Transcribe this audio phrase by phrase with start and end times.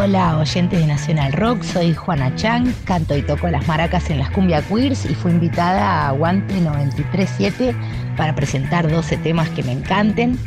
[0.00, 4.30] Hola oyentes de Nacional Rock, soy Juana Chang, canto y toco las maracas en las
[4.30, 7.74] cumbia queers y fui invitada a Aguante 937
[8.16, 10.38] para presentar 12 temas que me encanten.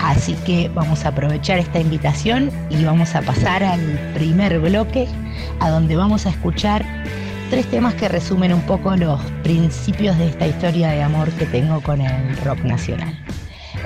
[0.00, 3.80] Así que vamos a aprovechar esta invitación y vamos a pasar al
[4.14, 5.08] primer bloque,
[5.58, 6.84] a donde vamos a escuchar
[7.50, 11.80] tres temas que resumen un poco los principios de esta historia de amor que tengo
[11.80, 13.18] con el rock nacional.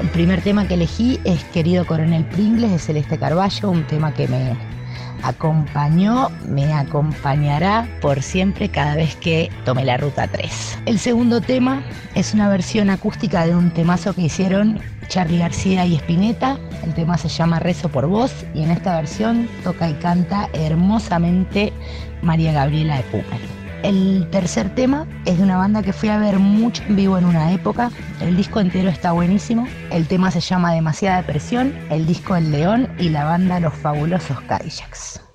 [0.00, 4.28] El primer tema que elegí es Querido Coronel Pringles de Celeste Carballo, un tema que
[4.28, 4.56] me
[5.24, 10.78] acompañó, me acompañará por siempre cada vez que tome la ruta 3.
[10.86, 11.82] El segundo tema
[12.14, 14.78] es una versión acústica de un temazo que hicieron
[15.08, 16.58] Charlie García y Spinetta.
[16.84, 21.72] El tema se llama Rezo por Voz y en esta versión toca y canta hermosamente
[22.22, 23.57] María Gabriela de Pumel.
[23.82, 27.24] El tercer tema es de una banda que fui a ver mucho en vivo en
[27.24, 27.90] una época.
[28.20, 29.68] El disco entero está buenísimo.
[29.92, 34.40] El tema se llama Demasiada Presión, el disco El León y la banda Los Fabulosos
[34.42, 35.27] Cadillacs.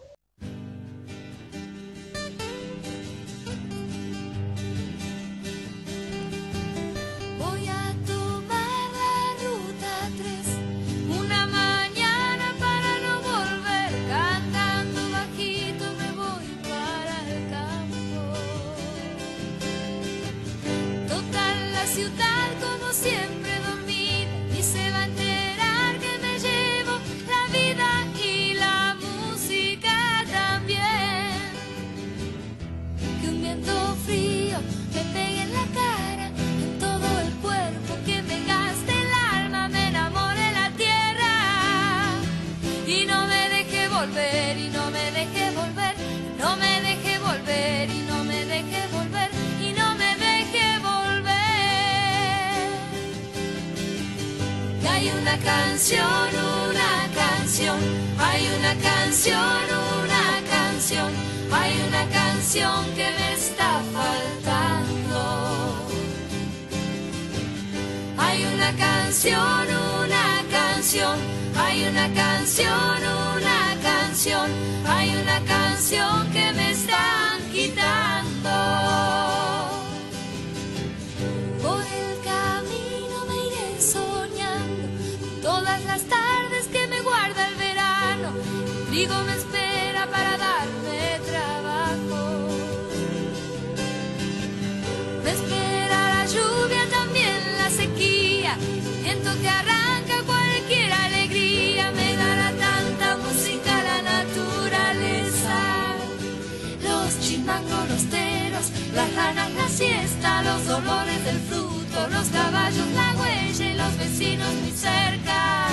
[108.94, 114.54] las ranas, la siesta, los olores del fruto, los caballos, la huella y los vecinos
[114.62, 115.68] muy cerca.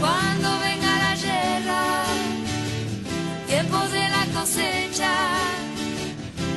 [0.00, 2.04] Cuando venga la guerra,
[3.46, 5.12] tiempos de la cosecha,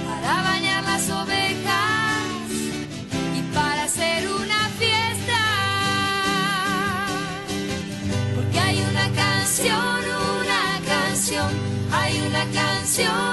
[0.08, 2.50] para bañar las ovejas
[3.38, 5.42] y para hacer una fiesta.
[8.36, 10.00] Porque hay una canción,
[10.40, 11.52] una canción,
[11.92, 13.33] hay una canción.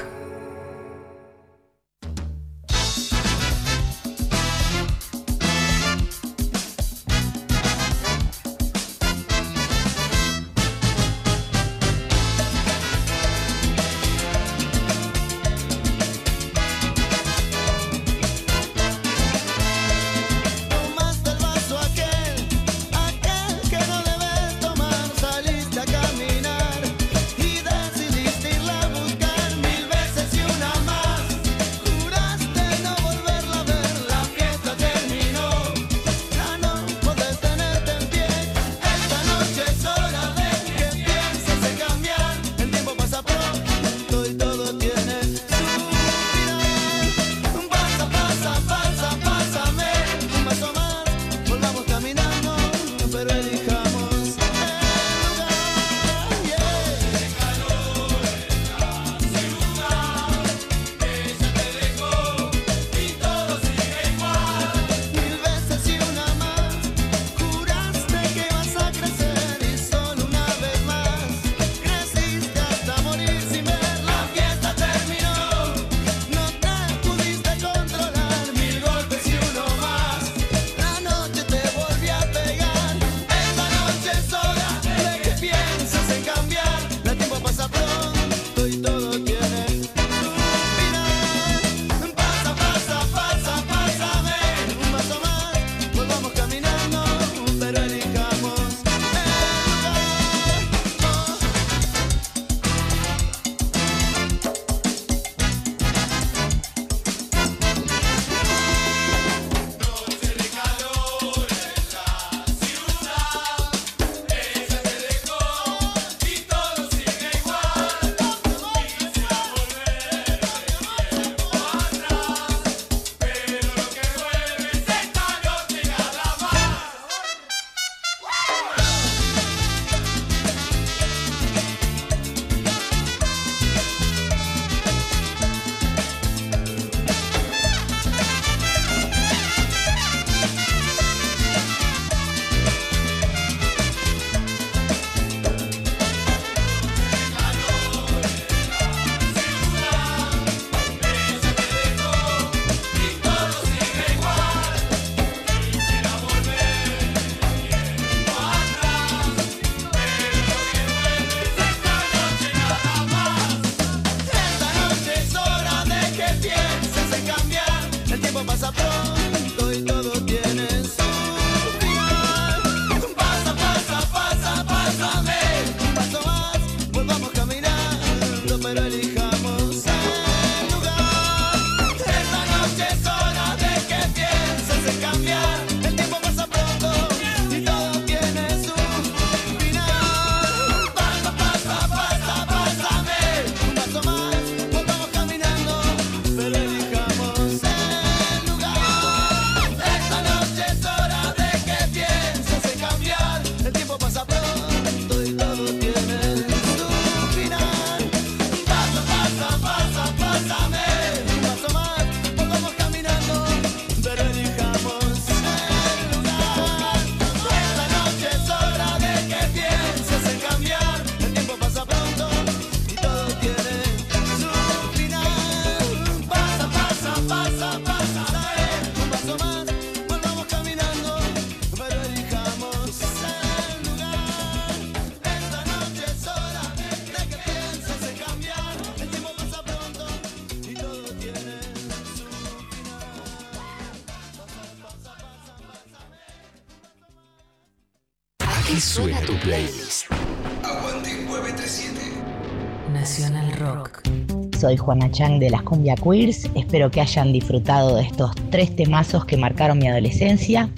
[254.71, 256.49] Soy Juana Chang de las Cumbia Queers.
[256.55, 260.69] Espero que hayan disfrutado de estos tres temazos que marcaron mi adolescencia.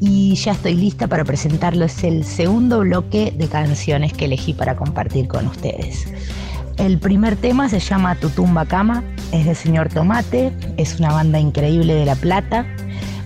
[0.00, 5.28] Y ya estoy lista para presentarles el segundo bloque de canciones que elegí para compartir
[5.28, 6.06] con ustedes.
[6.78, 11.92] El primer tema se llama Tutumba Cama, es de Señor Tomate, es una banda increíble
[11.92, 12.64] de La Plata.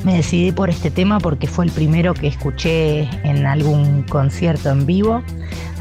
[0.03, 4.87] Me decidí por este tema porque fue el primero que escuché en algún concierto en
[4.87, 5.23] vivo,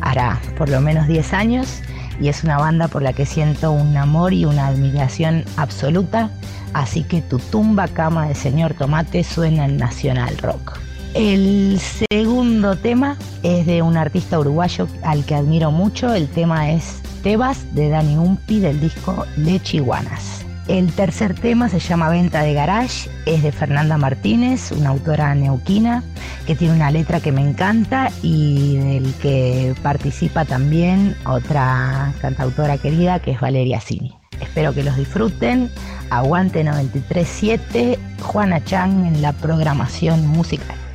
[0.02, 1.82] hará por lo menos 10 años
[2.20, 6.30] y es una banda por la que siento un amor y una admiración absoluta.
[6.74, 10.80] así que tu tumba cama de señor Tomate suena en Nacional Rock.
[11.14, 17.02] El segundo tema es de un artista uruguayo al que admiro mucho, el tema es
[17.24, 20.47] Tebas de Dani Umpi del disco Lechiguanas.
[20.68, 26.04] El tercer tema se llama Venta de Garage, es de Fernanda Martínez, una autora neuquina
[26.46, 33.20] que tiene una letra que me encanta y del que participa también otra cantautora querida
[33.20, 34.14] que es Valeria Cini.
[34.42, 35.72] Espero que los disfruten.
[36.10, 40.87] Aguante 937, Juana Chang en la programación musical.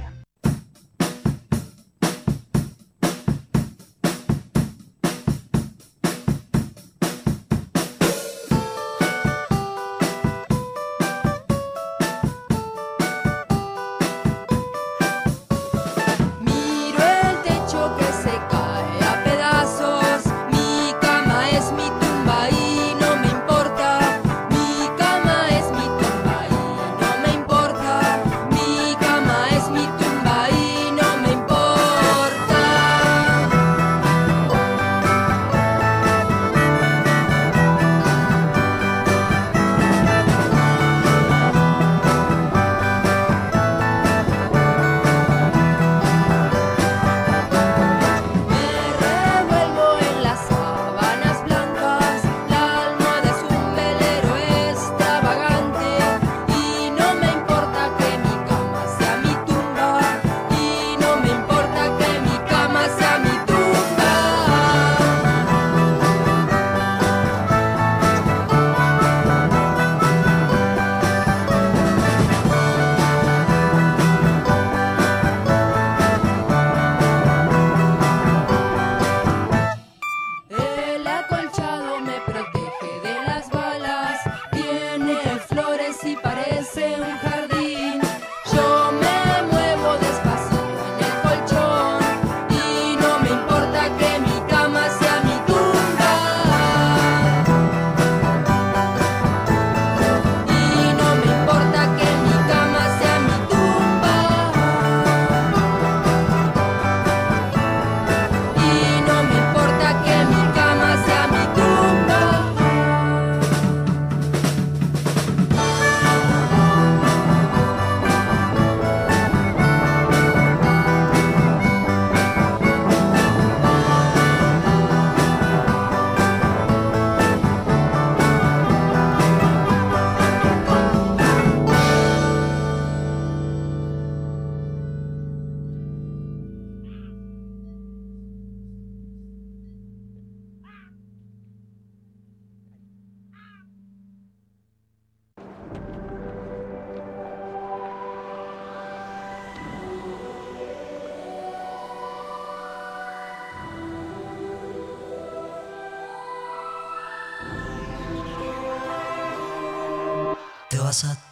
[160.93, 161.32] Azat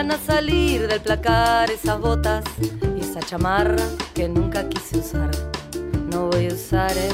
[0.00, 2.42] Van a salir del placar esas botas
[2.96, 3.84] y esa chamarra
[4.14, 5.30] que nunca quise usar.
[6.10, 7.12] No voy a usar eh.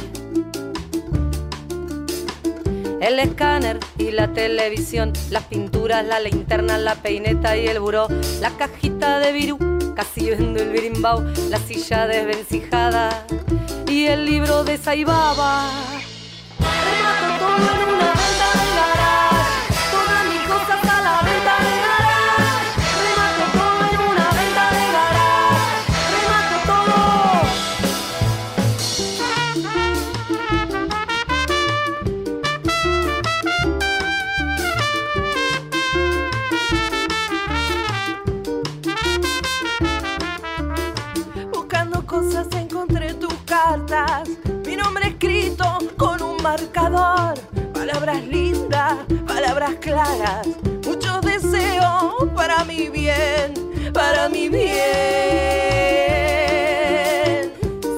[3.00, 8.06] el escáner y la televisión, las pinturas, la linterna, la peineta y el buró,
[8.40, 9.58] la cajita de virú,
[9.96, 13.26] casi vendo el birimbau, la silla desvencijada
[13.88, 15.72] y el libro de Saibaba.
[49.74, 50.46] Claras,
[50.84, 53.52] muchos deseos para mi bien,
[53.92, 54.66] para mi bien.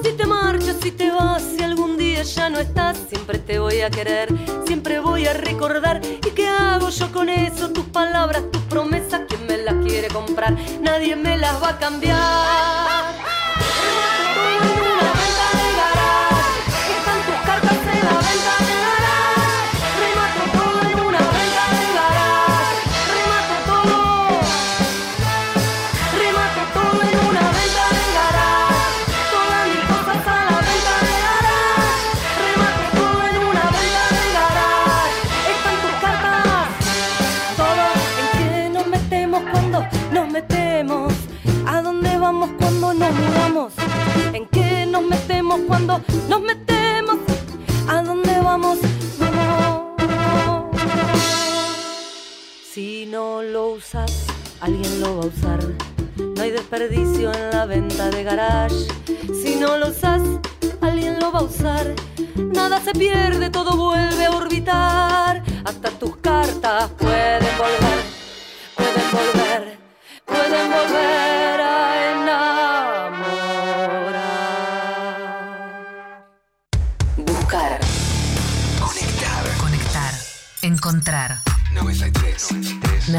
[0.03, 3.81] Si te marchas, si te vas, si algún día ya no estás, siempre te voy
[3.81, 4.29] a querer,
[4.65, 6.01] siempre voy a recordar.
[6.03, 7.69] ¿Y qué hago yo con eso?
[7.69, 10.57] Tus palabras, tus promesas, ¿quién me las quiere comprar?
[10.81, 13.18] Nadie me las va a cambiar.
[46.27, 47.17] Nos metemos?
[47.87, 48.79] ¿A dónde vamos?
[49.19, 49.69] Vamos.
[52.71, 54.25] Si no lo usas,
[54.61, 55.59] alguien lo va a usar.
[56.17, 58.87] No hay desperdicio en la venta de garage.
[59.41, 60.21] Si no lo usas,
[60.81, 61.93] alguien lo va a usar.
[62.35, 65.43] Nada se pierde, todo vuelve a orbitar.
[65.65, 67.99] Hasta tus cartas pueden volver,
[68.75, 69.77] pueden volver,
[70.25, 71.28] pueden volver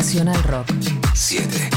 [0.01, 0.67] Nacional Rock.
[1.13, 1.71] 7.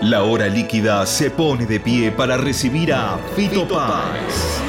[0.00, 4.62] La hora líquida se pone de pie para recibir a Fito Páez.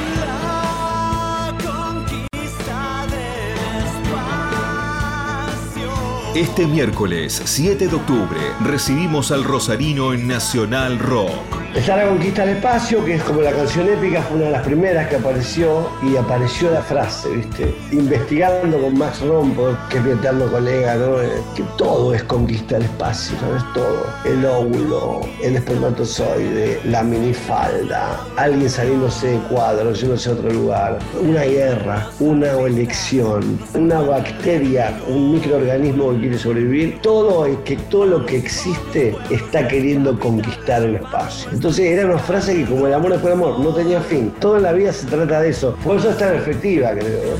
[6.35, 11.62] Este miércoles 7 de octubre recibimos al Rosarino en Nacional Rock.
[11.75, 14.61] Está la conquista del espacio, que es como la canción épica, fue una de las
[14.61, 17.73] primeras que apareció y apareció la frase, ¿viste?
[17.91, 21.19] Investigando con Max Rompo, que es mi eterno colega, ¿no?
[21.19, 23.63] Eh, Que todo es conquista del espacio, ¿sabes?
[23.73, 24.05] Todo.
[24.23, 31.41] El óvulo, el espermatozoide, la minifalda, alguien saliéndose de cuadro, yéndose a otro lugar, una
[31.41, 38.37] guerra, una elección, una bacteria, un microorganismo que quiere sobrevivir, todo, que, todo lo que
[38.37, 41.62] existe está queriendo conquistar el espacio.
[41.63, 44.33] Entonces era una frase que como el amor después del amor no tenía fin.
[44.41, 45.73] Toda la vida se trata de eso.
[45.81, 47.37] Por eso es tan efectiva, creo.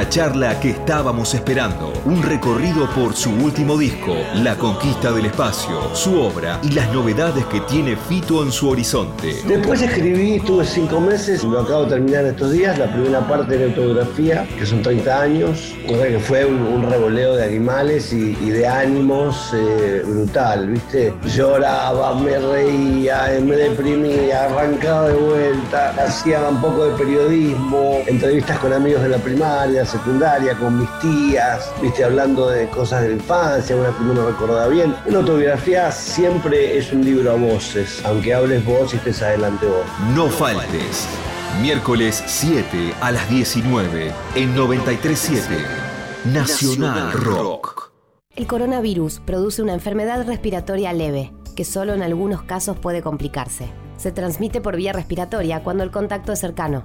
[0.00, 1.92] Una charla que estábamos esperando.
[2.06, 7.44] Un recorrido por su último disco, La Conquista del Espacio, su obra y las novedades
[7.44, 9.34] que tiene Fito en su horizonte.
[9.46, 13.68] Después escribí, tuve cinco meses, lo acabo de terminar estos días, la primera parte de
[13.68, 18.32] la autografía, que son 30 años, o sea que fue un, revoleo de animales y,
[18.32, 21.12] de ánimos eh, brutal, ¿viste?
[21.26, 28.72] Lloraba, me reía, me deprimía, arrancaba de vuelta, hacía un poco de periodismo, entrevistas con
[28.72, 32.04] amigos de la primaria, secundaria, con mis tías, ¿viste?
[32.04, 34.94] Hablando de cosas de la infancia, una que uno recordaba bien.
[35.06, 39.84] Una autobiografía siempre es un libro a voces, aunque hables vos y estés adelante vos.
[40.14, 41.08] No faltes.
[41.60, 45.90] Miércoles 7 a las 19 en 937
[46.26, 47.90] Nacional Rock.
[48.36, 53.68] El coronavirus produce una enfermedad respiratoria leve, que solo en algunos casos puede complicarse.
[53.96, 56.84] Se transmite por vía respiratoria cuando el contacto es cercano.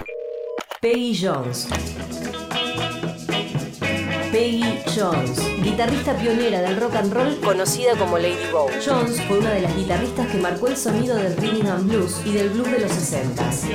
[0.81, 1.67] Peggy Jones.
[4.31, 8.67] Peggy Jones, guitarrista pionera del rock and roll conocida como Lady Bow.
[8.83, 12.31] Jones fue una de las guitarristas que marcó el sonido del rhythm and blues y
[12.31, 13.69] del blues de los 60s.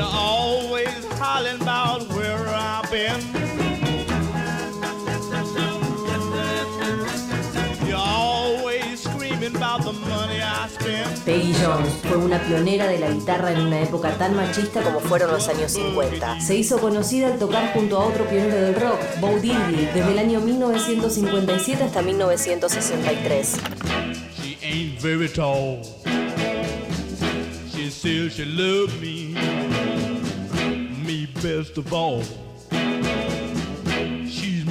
[11.24, 15.33] Peggy Jones fue una pionera de la guitarra en una época tan machista como fueron
[15.33, 16.40] los años 50.
[16.40, 20.18] Se hizo conocida al tocar junto a otro pionero del rock, Bo Diddley, desde el
[20.18, 23.57] año 1957 hasta 1963.
[24.40, 25.83] She ain't very tall.
[27.72, 29.35] She still she loved me,
[31.05, 32.45] me best of all.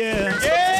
[0.00, 0.38] yeah.
[0.42, 0.79] yeah.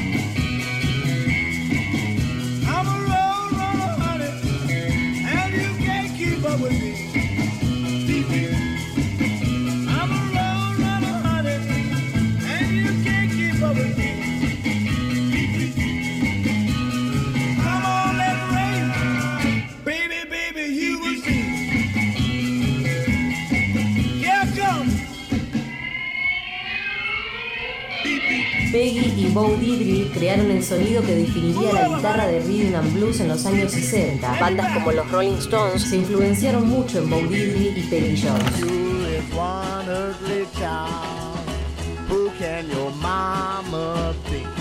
[29.31, 29.47] Y Bo
[30.13, 34.39] crearon el sonido que definiría la guitarra de rhythm and blues en los años 60.
[34.39, 38.81] Bandas como los Rolling Stones se influenciaron mucho en Bo Diddley y Peggy Jones.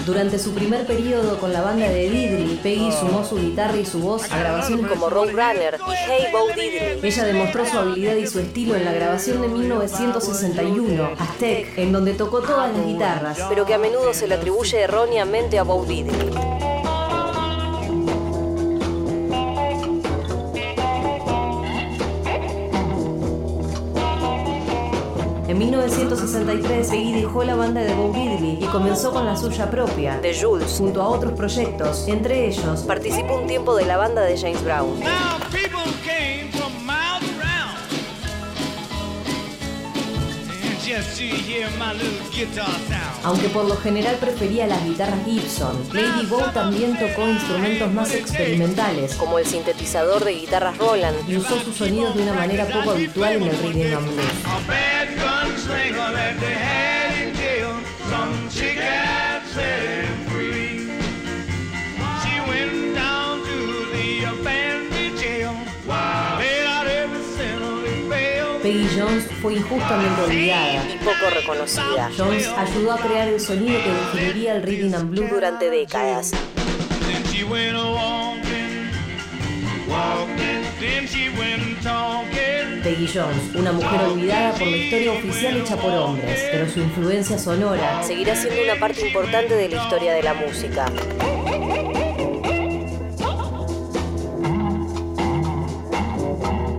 [0.04, 4.00] Durante su primer periodo con la banda de Diddley, Peggy sumó su guitarra y su
[4.00, 7.00] voz a grabaciones como Roadrunner y Hey Bo Diddley.
[7.02, 12.14] Ella demostró su habilidad y su estilo en la grabación de 1961, Aztec, en donde
[12.14, 16.49] tocó todas las guitarras, pero que a menudo se le atribuye erróneamente a Bo Diddley.
[25.60, 30.34] 1963, Peggy dejó la banda de Bob Diddley y comenzó con la suya propia, The
[30.34, 32.08] Jules, junto a otros proyectos.
[32.08, 34.98] Entre ellos, participó un tiempo de la banda de James Brown.
[43.22, 49.14] Aunque por lo general prefería las guitarras Gibson, Lady Bow también tocó instrumentos más experimentales,
[49.14, 53.34] como el sintetizador de guitarras Roland, y usó sus sonidos de una manera poco habitual
[53.34, 54.99] en el rhythm and blues.
[68.62, 70.84] Peggy Jones fue injustamente olvidada.
[70.94, 72.10] y poco reconocida.
[72.16, 76.32] Jones ayudó a crear el sonido que definiría el rhythm and blues durante décadas.
[82.82, 87.38] Peggy Jones, una mujer olvidada por la historia oficial hecha por hombres, pero su influencia
[87.38, 90.86] sonora seguirá siendo una parte importante de la historia de la música.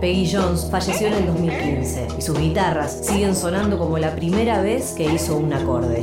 [0.00, 4.94] Peggy Jones falleció en el 2015 y sus guitarras siguen sonando como la primera vez
[4.96, 6.02] que hizo un acorde.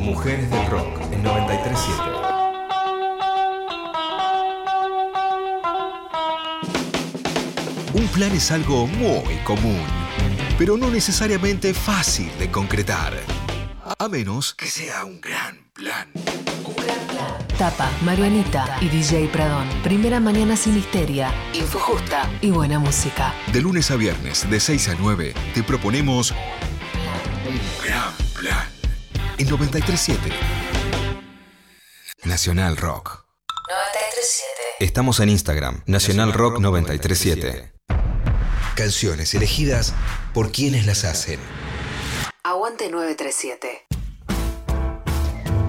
[0.00, 2.21] Mujeres del Rock en 937.
[7.94, 9.84] Un plan es algo muy común,
[10.56, 13.12] pero no necesariamente fácil de concretar.
[13.98, 16.10] A menos que sea un gran plan.
[17.58, 19.68] Tapa, Marianita y DJ Pradón.
[19.82, 23.34] Primera mañana sin histeria, info justa y buena música.
[23.52, 28.68] De lunes a viernes, de 6 a 9, te proponemos un gran plan.
[29.36, 30.30] En 937.
[32.24, 33.26] Nacional Rock.
[33.68, 34.52] 937.
[34.80, 37.72] Estamos en Instagram, Nacional Rock 937.
[38.74, 39.92] Canciones elegidas
[40.32, 41.38] por quienes las hacen.
[42.42, 43.68] Aguante 937.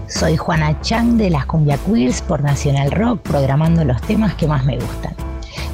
[0.07, 4.63] Soy Juana Chang de las Cumbia Queers por Nacional Rock, programando los temas que más
[4.63, 5.13] me gustan.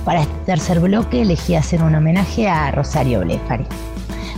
[0.04, 3.68] Para este tercer bloque elegí hacer un homenaje a Rosario Blefari.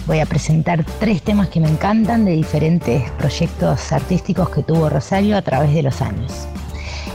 [0.06, 5.38] Voy a presentar tres temas que me encantan de diferentes proyectos artísticos que tuvo Rosario
[5.38, 6.45] a través de los años.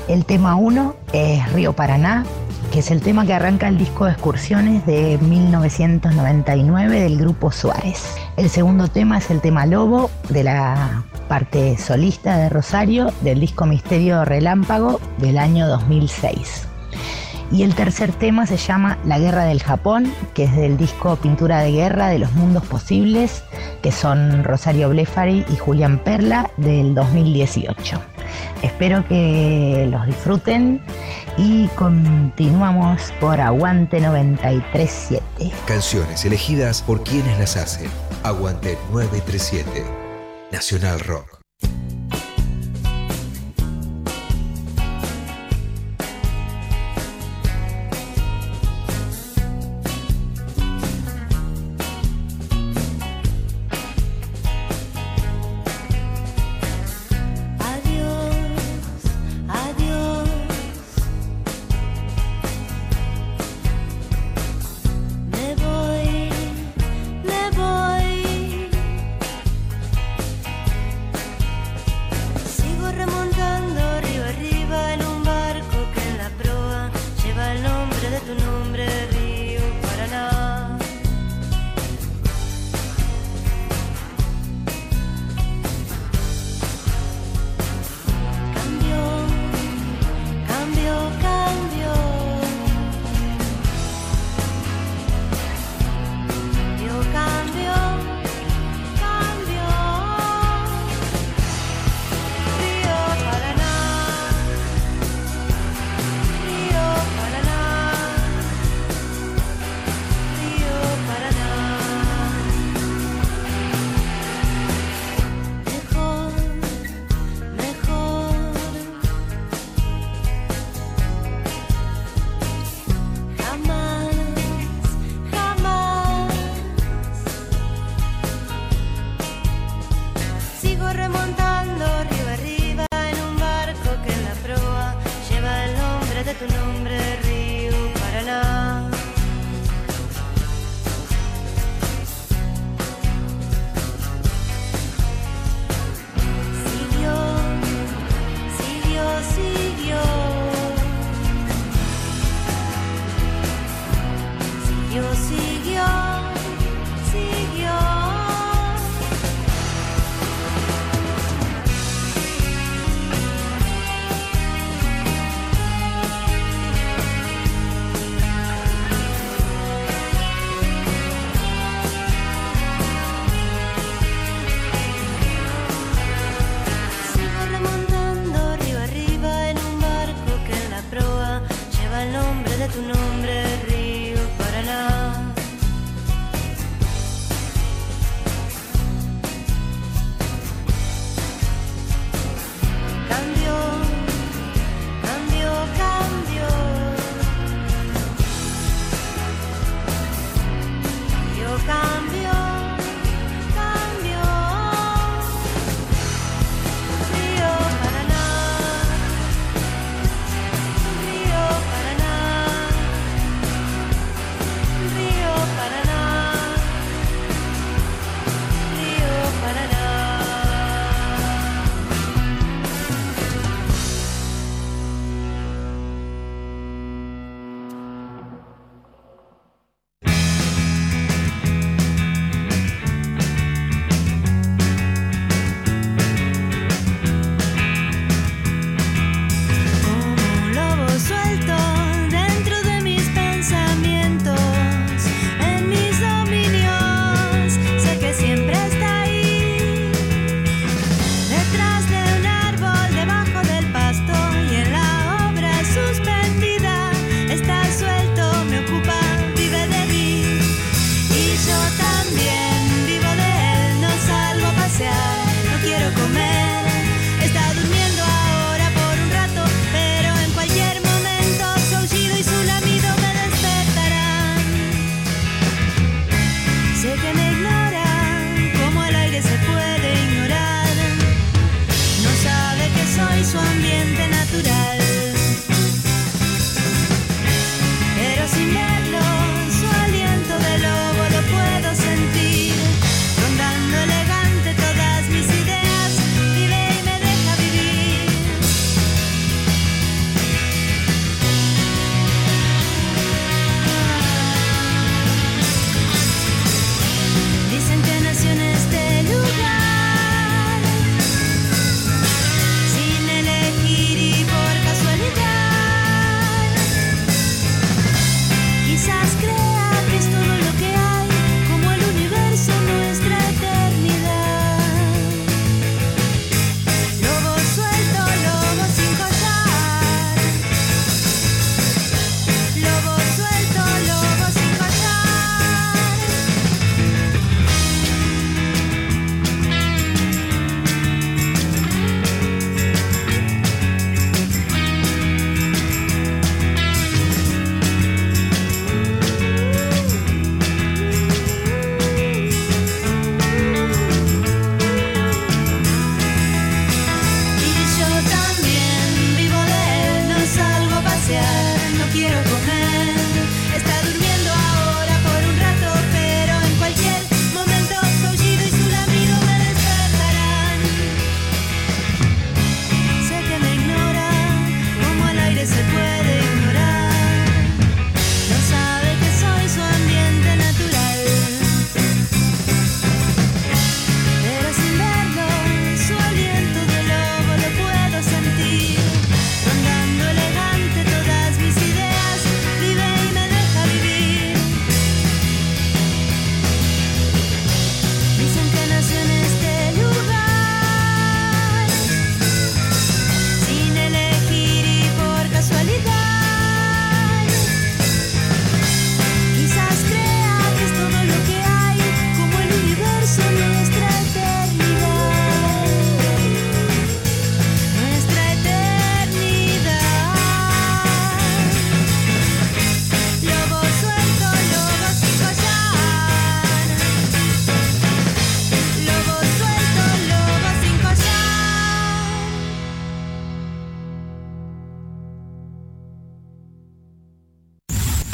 [0.09, 2.25] El tema 1 es Río Paraná,
[2.73, 8.05] que es el tema que arranca el disco de excursiones de 1999 del grupo Suárez.
[8.37, 13.67] El segundo tema es el tema Lobo, de la parte solista de Rosario, del disco
[13.67, 16.69] Misterio Relámpago del año 2006.
[17.53, 21.61] Y el tercer tema se llama La Guerra del Japón, que es del disco Pintura
[21.61, 23.45] de Guerra de los Mundos Posibles,
[23.83, 28.01] que son Rosario Blefari y Julián Perla del 2018.
[28.63, 30.83] Espero que los disfruten
[31.37, 35.23] y continuamos por Aguante 937.
[35.67, 37.91] Canciones elegidas por quienes las hacen.
[38.23, 39.85] Aguante 937.
[40.51, 41.36] Nacional Rock.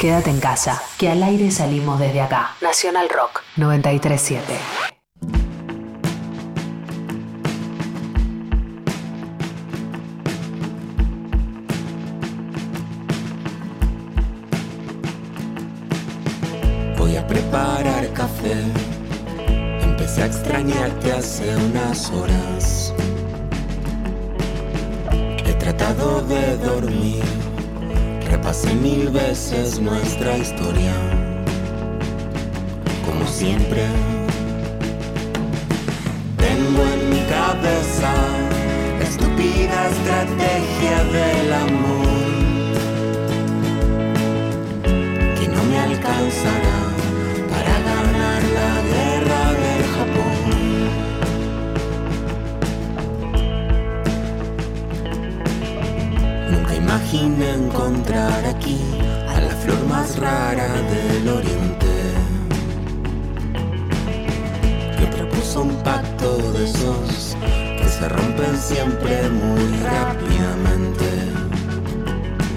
[0.03, 2.57] Quédate en casa, que al aire salimos desde acá.
[2.59, 4.53] Nacional Rock 937.
[16.97, 18.61] Voy a preparar café.
[19.83, 22.93] Empecé a extrañarte hace unas horas.
[25.45, 27.52] He tratado de dormir.
[28.43, 30.93] Repasé mil veces nuestra historia.
[33.05, 33.85] Como siempre.
[36.35, 38.13] Tengo en mi cabeza
[38.99, 42.32] estúpida estrategia del amor.
[56.93, 58.79] Imaginé encontrar aquí
[59.27, 61.93] a la flor más rara del oriente.
[64.99, 67.35] Que propuso un pacto de esos
[67.79, 71.09] que se rompen siempre muy rápidamente.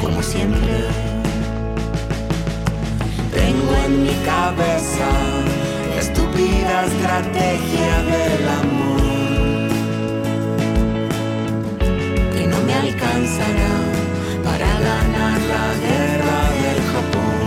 [0.03, 0.85] Como siempre.
[3.33, 5.09] Tengo en mi cabeza
[5.95, 9.01] la estúpida estrategia del amor
[12.35, 13.96] que no me alcanzará
[14.47, 17.47] para ganar la guerra del Japón.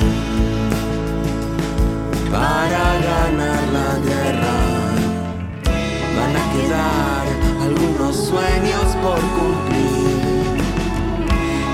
[2.29, 4.57] Para ganar la guerra
[6.17, 7.23] van a quedar
[7.67, 10.57] algunos sueños por cumplir.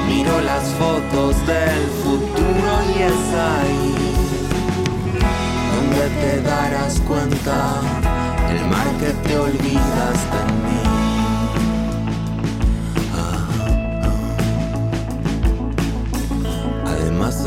[0.07, 3.95] Miro las fotos del futuro y es ahí
[5.73, 7.57] donde te darás cuenta
[8.51, 10.84] el mar que te olvidas de mí.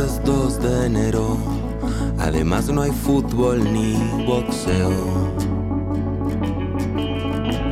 [0.05, 1.37] Es 2 de enero,
[2.21, 5.35] además no hay fútbol ni boxeo.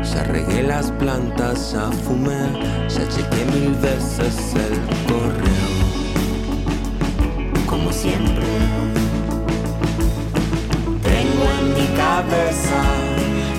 [0.02, 2.50] Ya regué las plantas, ya fumé,
[2.88, 4.74] ya chequé mil veces el
[5.06, 5.70] correo.
[7.68, 8.46] Como siempre,
[11.02, 12.82] tengo en mi cabeza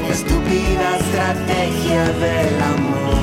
[0.02, 3.18] la estúpida estrategia del amor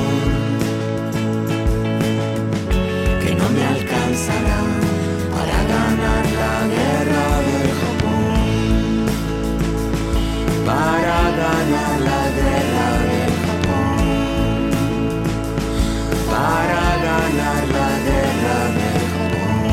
[3.23, 4.94] que no me alcanzará
[5.45, 9.07] para ganar la guerra del Japón.
[10.65, 14.71] Para ganar la guerra del Japón.
[16.31, 19.65] Para ganar la guerra del Japón.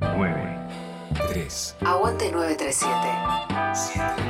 [0.00, 0.44] Nueve,
[1.28, 4.27] tres, Aguante 937.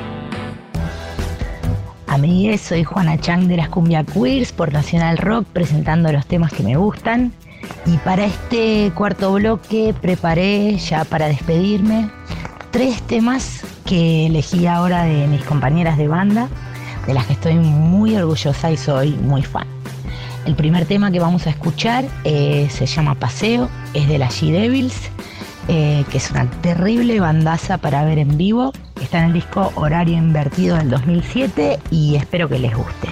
[2.19, 6.63] Amigues, soy Juana Chang de las Cumbia Queers por Nacional Rock presentando los temas que
[6.63, 7.31] me gustan.
[7.85, 12.09] Y para este cuarto bloque preparé ya para despedirme
[12.71, 16.49] tres temas que elegí ahora de mis compañeras de banda,
[17.07, 19.67] de las que estoy muy orgullosa y soy muy fan.
[20.45, 25.09] El primer tema que vamos a escuchar eh, se llama Paseo, es de las G-Devils,
[25.71, 28.73] eh, que es una terrible bandaza para ver en vivo.
[28.99, 33.07] Está en el disco Horario Invertido del 2007 y espero que les guste.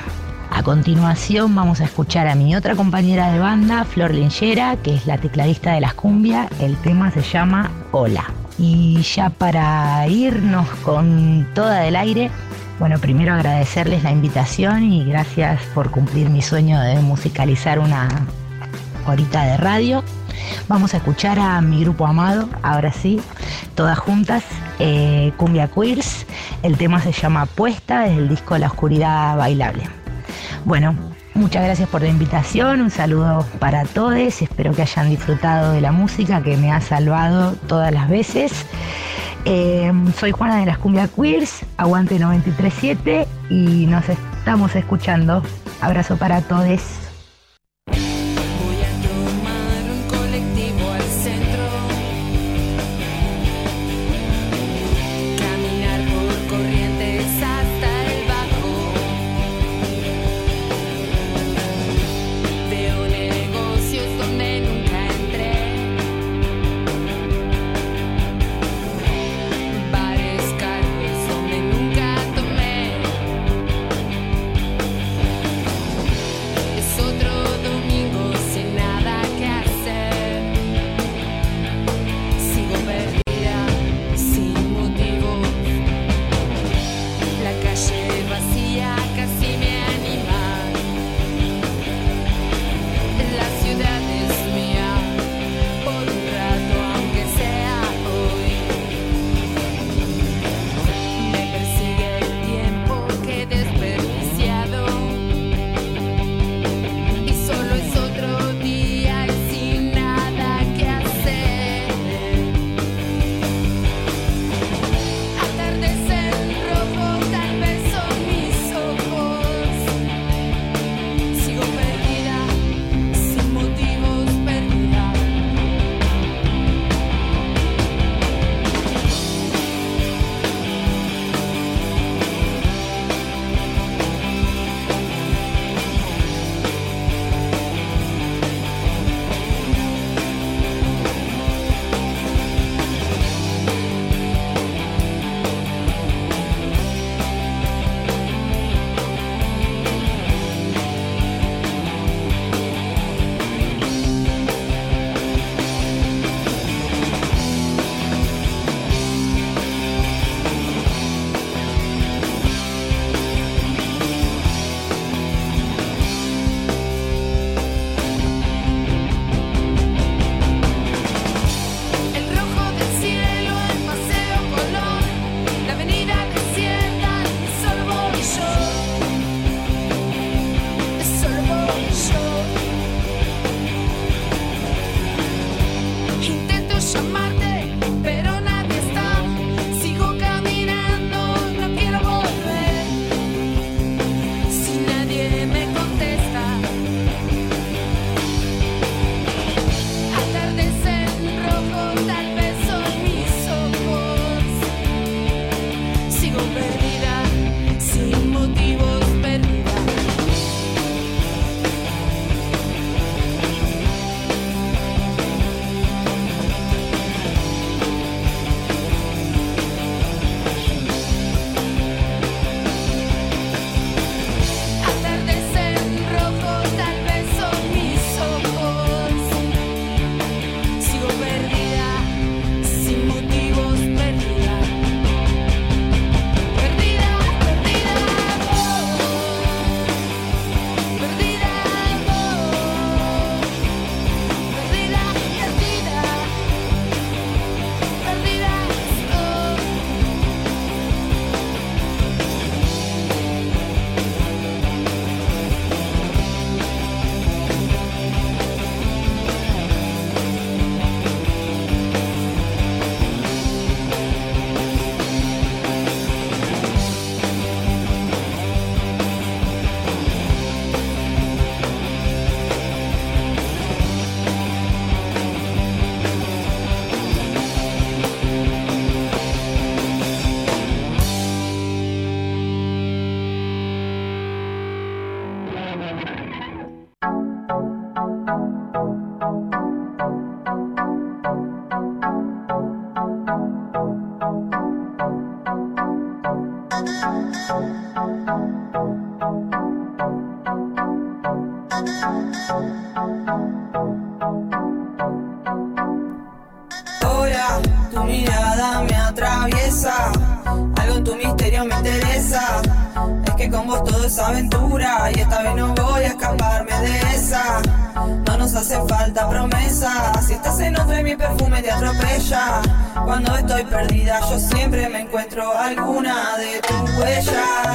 [0.49, 5.05] A continuación vamos a escuchar a mi otra compañera de banda, Flor Linchera, que es
[5.05, 6.49] la tecladista de las cumbia.
[6.59, 8.25] El tema se llama Hola.
[8.57, 12.31] Y ya para irnos con toda del aire,
[12.79, 18.07] bueno, primero agradecerles la invitación y gracias por cumplir mi sueño de musicalizar una
[19.05, 20.03] horita de radio.
[20.67, 23.21] Vamos a escuchar a mi grupo amado, ahora sí,
[23.75, 24.43] todas juntas,
[24.79, 26.25] eh, Cumbia Queers.
[26.63, 29.83] El tema se llama Puesta, es el disco La Oscuridad Bailable.
[30.65, 30.95] Bueno,
[31.33, 35.91] muchas gracias por la invitación, un saludo para todos, espero que hayan disfrutado de la
[35.91, 38.65] música que me ha salvado todas las veces.
[39.45, 45.41] Eh, soy Juana de las Cumbia Queers, aguante 937 y nos estamos escuchando.
[45.79, 47.06] Abrazo para todos.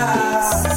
[0.03, 0.72] lugar.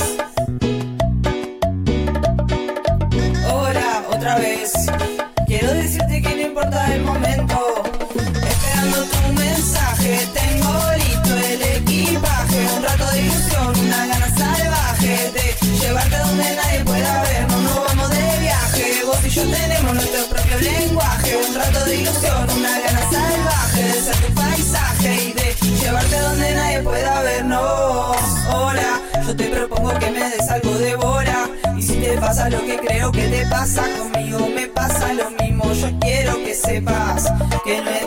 [33.06, 35.72] quiero que te pasa, conmigo me pasa lo mismo.
[35.74, 37.32] Yo quiero que sepas
[37.64, 38.05] que no es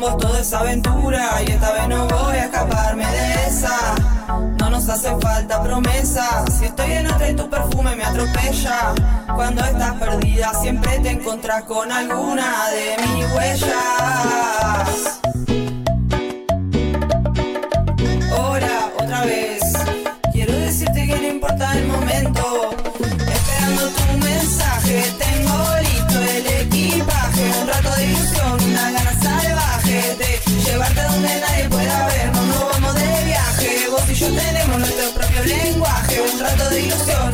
[0.00, 3.94] vos toda esa aventura y esta vez no voy a escaparme de esa.
[4.58, 6.44] No nos hace falta promesa.
[6.58, 8.94] Si estoy en otra y tu perfume me atropella.
[9.34, 15.19] Cuando estás perdida siempre te encontrás con alguna de mis huellas.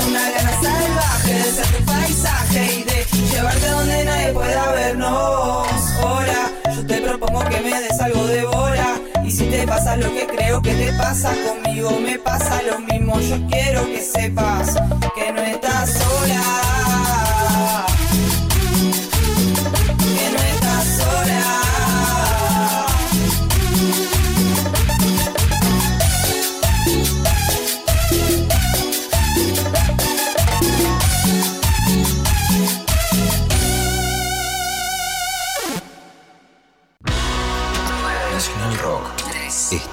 [0.08, 5.66] una gana salvaje de ser tu paisaje y de llevarte donde nadie pueda vernos.
[6.02, 9.00] Ahora, yo te propongo que me des algo de bola.
[9.24, 13.18] Y si te pasa lo que creo que te pasa conmigo, me pasa lo mismo.
[13.20, 14.76] Yo quiero que sepas
[15.14, 16.85] que no estás sola.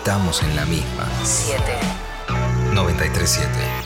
[0.05, 1.07] Estamos en la misma.
[1.23, 1.63] 7.
[2.73, 3.82] 937.